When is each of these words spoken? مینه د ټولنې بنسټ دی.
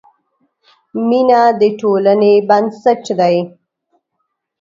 مینه 1.07 1.41
د 1.59 1.61
ټولنې 1.79 2.33
بنسټ 2.49 3.03
دی. 3.19 3.35